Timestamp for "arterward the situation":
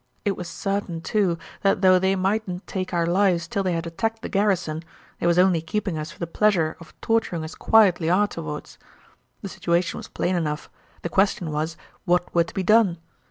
8.09-9.99